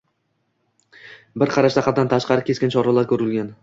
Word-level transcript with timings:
bir 1.43 1.53
qarashda 1.53 1.87
haddan 1.91 2.13
tashqari 2.17 2.51
keskin 2.53 2.77
choralar 2.79 3.15
ko‘rilgan. 3.15 3.59